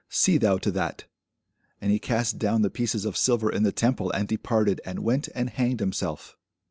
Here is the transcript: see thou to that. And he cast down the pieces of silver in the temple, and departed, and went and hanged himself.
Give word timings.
see 0.09 0.39
thou 0.39 0.57
to 0.57 0.71
that. 0.71 1.05
And 1.79 1.91
he 1.91 1.99
cast 1.99 2.39
down 2.39 2.63
the 2.63 2.71
pieces 2.71 3.05
of 3.05 3.15
silver 3.15 3.51
in 3.51 3.61
the 3.61 3.71
temple, 3.71 4.09
and 4.09 4.27
departed, 4.27 4.81
and 4.83 5.03
went 5.03 5.29
and 5.35 5.47
hanged 5.47 5.79
himself. 5.79 6.35